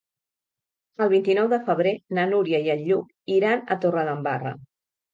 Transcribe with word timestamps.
El 1.05 1.11
vint-i-nou 1.11 1.51
de 1.51 1.59
febrer 1.69 1.93
na 2.21 2.25
Núria 2.33 2.65
i 2.67 2.75
en 2.77 2.85
Lluc 2.89 3.39
iran 3.39 3.65
a 3.73 3.81
Torredembarra. 3.87 4.61